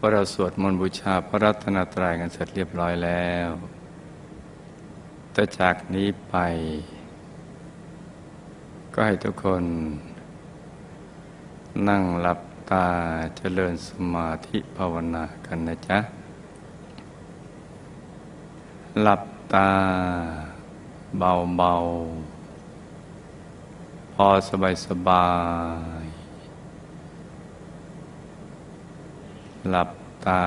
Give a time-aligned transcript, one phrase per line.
[0.00, 3.48] ว่าเราสวดมนต์บูชาพระรัตนตรัยกันเสร็จเรียบร้อยแล้ว
[5.32, 6.34] แต่จากนี้ไป
[8.94, 9.64] ก็ให้ทุกคน
[11.88, 12.40] นั่งหลับ
[12.70, 12.86] ตา
[13.36, 15.98] เจริญสมาธิภาวนากันนะจ๊ะ
[19.02, 19.22] หลับ
[19.52, 19.70] ตา
[21.18, 25.26] เบาๆ พอสบายสบา
[26.02, 26.04] ย
[29.70, 29.88] หลับ
[30.26, 30.44] ตา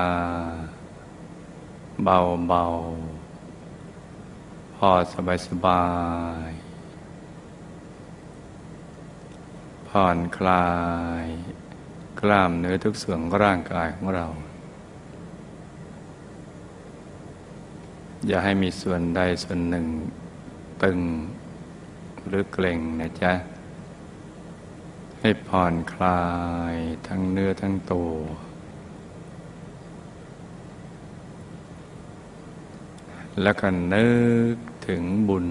[2.04, 5.84] เบาๆพอสบายสบา
[6.48, 6.50] ย
[9.88, 10.68] ผ่อนคลา
[11.22, 11.24] ย
[12.20, 14.26] กล้ามเนื้อทุกส่วนของร่างกายของเรา
[18.26, 19.86] อย่าให้มีส่วนใดส่วนหนึ่ง
[20.82, 21.00] ตึง
[22.26, 23.32] หรือเกร็งนะจ๊ะ
[25.20, 26.22] ให้ผ่อนคลา
[26.72, 26.74] ย
[27.06, 28.10] ทั้งเนื้อทั้งตัว
[33.40, 34.08] แล้วก็นึ
[34.54, 35.46] กถึงบุญ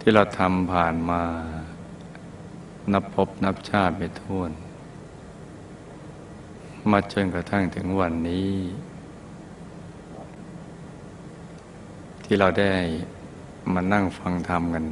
[0.00, 1.22] ที่เราทำผ่านมา
[2.92, 4.42] นับพบนับชาติไปทั่ว
[6.90, 8.52] มาจนกระทั่งถึงวันนี้
[12.24, 12.72] ที่เราได้
[13.72, 14.84] มานั่งฟังธรรมกัน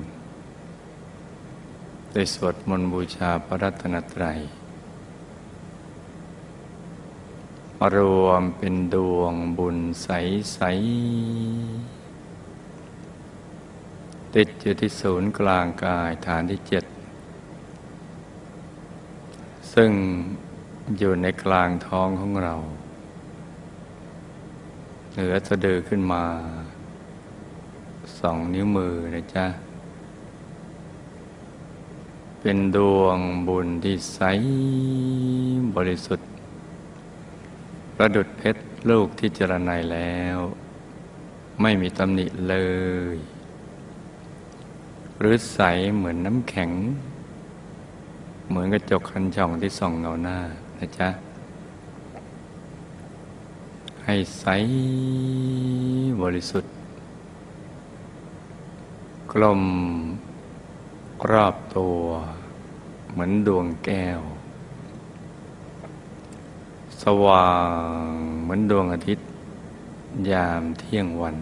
[2.12, 4.38] ได้สวดมนต์บูชาพระรัตนตรัย
[7.96, 10.08] รวมเป็นดวงบุญใส
[10.54, 10.60] ใส
[14.34, 16.84] ติดอยู่ที่ศูนย์กลางกายฐานที่เจ็ด
[19.74, 19.90] ซึ่ง
[20.98, 22.54] อยู่ในกลางท้องของเรา
[25.12, 26.24] เหนือสะดือขึ้นมา
[28.18, 29.46] สองนิ้วมือนะจ๊ะ
[32.40, 34.20] เป็นดวงบุญที่ใส
[35.76, 36.31] บริสุทธิ์
[38.04, 40.38] ประดุดเพชรลูกที่เจรไนแล้ว
[41.62, 42.56] ไม่มีตำหนิเล
[43.14, 43.16] ย
[45.18, 45.60] หรือใส
[45.94, 46.70] เหมือนน้ำแข็ง
[48.48, 50.38] เหมือนกระจกคันช่องที่ส่องเงาหน้า
[50.78, 51.08] นะจ๊ะ
[54.04, 54.44] ให้ใส
[56.22, 56.72] บริสุทธิ์
[59.32, 59.62] กลม
[61.30, 61.98] รอบตัว
[63.10, 64.20] เหมือนดวงแก้ว
[67.02, 67.50] สว่า
[68.04, 68.06] ง
[68.42, 69.26] เหมือนดวงอาทิตย์
[70.30, 71.36] ยามเที่ยงวัน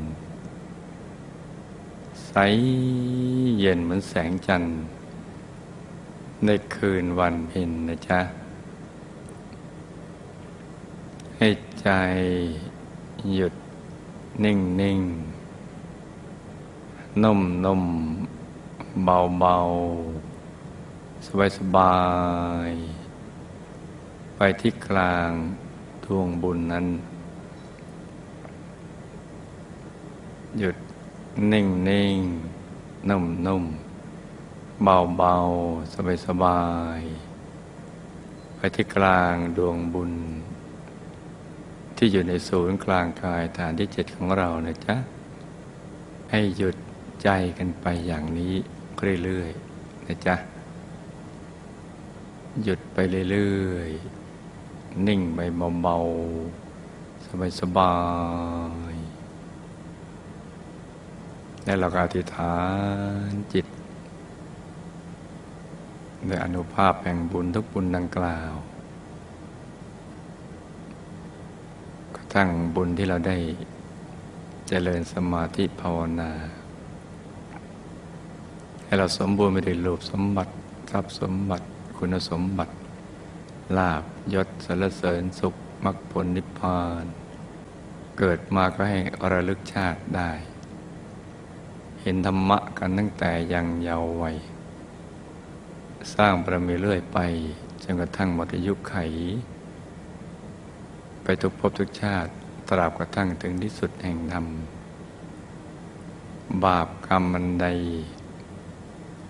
[2.26, 2.34] ใส
[3.60, 4.72] เย็นเหมือนแสงจันทร์
[6.44, 8.20] ในคืนวันเพ็ญนะจ๊ะ
[11.38, 11.48] ให้
[11.80, 11.88] ใจ
[13.34, 13.54] หยุด
[14.44, 15.00] นิ่งนิ่ง
[17.22, 17.82] นุ่มนุ่ม
[19.04, 19.56] เบาเบา
[21.26, 21.96] สบายสบา
[22.68, 22.70] ย
[24.42, 25.30] ไปที่กลาง
[26.04, 26.86] ดวงบุญนั้น
[30.58, 30.76] หยุด
[31.52, 32.18] นิ่งนิ่ง
[33.08, 33.64] นุ่มนุ่ม
[34.84, 35.34] เบาเบา
[35.92, 36.62] สบายสบา
[36.98, 37.00] ย
[38.56, 40.12] ไปที่กลางดวงบุญ
[41.96, 44.96] ที่อยู่ในศูนย์กลางกายฐานที่เจ็ดของเรานะจ๊ะ
[46.30, 46.76] ให้หยุด
[47.22, 48.54] ใจกันไปอย่างนี้
[49.24, 50.36] เรื่อยๆนะจ๊ะ
[52.64, 52.98] หยุดไป
[53.30, 54.29] เรื่อยๆ
[55.06, 55.40] นิ่งไป
[55.82, 57.94] เบาๆ สบา
[58.92, 62.56] ยๆแล้วเราก็อธิษฐา
[63.28, 63.66] นจิต
[66.28, 68.52] ด้วยอนุภาพแห่งบุญทุกบุญดังกล่าว
[72.14, 73.36] กระทั่งบุญที่เราได้
[74.68, 76.30] เจริญสมาธิภาวนา
[78.84, 80.52] ให้เราสมบูรณ์ไปด้วยรูปสมบัติ
[80.90, 81.64] ทรัพย์สมบัติ
[81.96, 82.72] คุณสมบัติ
[83.78, 84.02] ลาบ
[84.34, 85.54] ยศสรรเสริญสุข
[85.84, 87.04] มรรคผลนิพพาน
[88.18, 88.98] เกิดมาก็ให้
[89.32, 90.30] ระลึกชาติได้
[92.02, 94.36] เห็นธรรมะกันตั้งแต่ยังเยาว์วัย
[96.14, 97.18] สร้างบารมีเรื่อยไป
[97.82, 98.94] จนกระทั่งหมดอายุไข
[101.22, 102.30] ไปทุกภพทุกชาติ
[102.68, 104.46] ตราบกระทั่งถึงที่สุดแห่งธรรม
[106.64, 107.66] บาปกรรมมันใด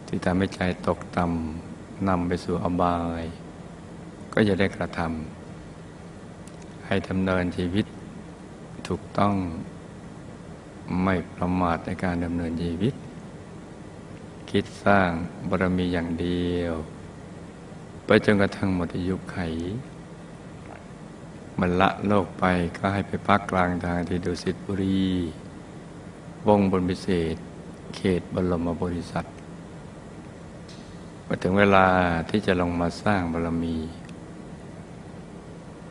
[0.07, 3.25] ที่ทำให้ใจตกต่ำนำไปสู่อบาย
[4.33, 7.87] ก็จะได้กระทำให้ดำเนินชีวิต
[8.89, 9.35] ถูกต้อง
[11.05, 12.95] ไม่ประมาทในการดำเนินชีวิต
[14.51, 15.11] คิดสร้าง
[15.49, 16.75] บารมีอย่างเดียว
[18.05, 19.39] ไปจนกระทั่งหมดอายุไข
[21.59, 22.45] มันละโลกไป
[22.77, 25.05] ก็ให้ไปพักกลางทางที่ดุสิตบุรี
[26.47, 27.37] วงบนพิเศษ
[27.97, 29.25] เขตบรมบริษัท
[31.27, 31.87] มาถึงเวลา
[32.31, 33.77] ที่จะลงมาสร้างบารมี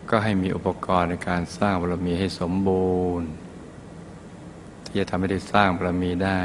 [0.10, 3.30] ก็ให้มีอุปกรณ์ในการสร้างบารมีให้สมบูรณ์
[4.84, 6.42] ที่จะทำให้ได้สร้างบารมีได้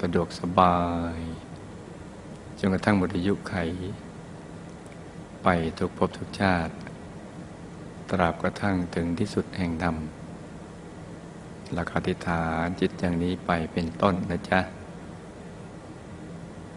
[0.00, 0.80] สะดวกสบา
[1.14, 1.16] ย
[2.58, 3.54] จนกระทั่งหมดอายุไข
[5.42, 5.48] ไป
[5.78, 6.72] ทุกภพทุกชาติ
[8.10, 14.60] ตราบกระทั่งถึงที่สุดแห่งดำหลักอธิษฐานจิตอย่างนี้ไปเป็นต้นนะจ๊ะ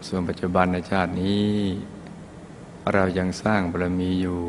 [0.06, 1.50] ส่วนปัจจุบันในชาตินี้
[2.94, 4.40] เรายังสร้างบารมีอยู่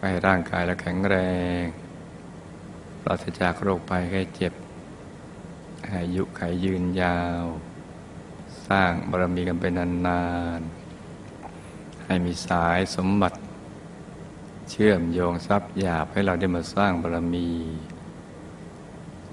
[0.00, 1.16] ให้ร่างกายเราแข็งแร
[1.60, 1.62] ง
[3.02, 4.52] ปราศจากโรคภัยไข้เจ็บ
[5.92, 7.44] อายุขายยืนยาว
[8.68, 10.24] สร้างบารมีกันไปนา
[10.58, 13.38] นๆ ให้มีสายสมบัติ
[14.70, 17.48] เชื่อมโยงทรัพย์หยาบให้เราได้มาสร้างบารมี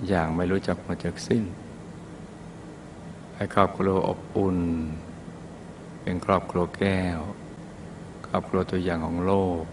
[0.07, 1.43] อย่างไม่รู้จักหมดจากสิ้น
[3.35, 4.59] ให้ครอบครัวอบอุ่น
[6.01, 7.19] เป็นครอบครัวแก้ว
[8.29, 9.63] ครอบครัวตัวอย่างของโลก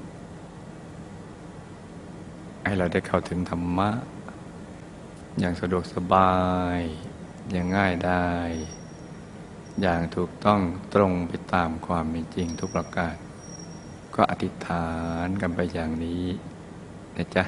[2.65, 3.91] ให้เราได้เข้าถึงธรรมะ
[5.39, 6.35] อย่างสะดวกสบา
[6.77, 6.79] ย
[7.53, 8.27] อย่างง่ายได้
[9.81, 10.61] อย่างถูกต้อง
[10.95, 13.15] ตรงไปตามความเป็นจริงทุกประการ
[14.15, 14.89] ก็อธิษฐา
[15.27, 16.25] นกันไปอย่างนี้
[17.17, 17.45] นะจ๊ะ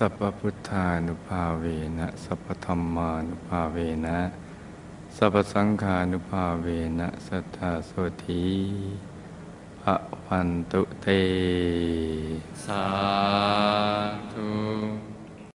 [0.00, 1.64] สัพพุทธานุภาเว
[1.98, 3.76] นะ สัพธรรมานุภาเว
[4.06, 4.18] นะ
[5.16, 6.66] สัพสังขานุภาเว
[6.98, 7.92] นะ สัทธาโส
[8.24, 8.46] ธี
[9.80, 9.96] พระ
[10.26, 11.06] พันตุเต
[12.64, 12.86] สา
[14.32, 15.05] ธุ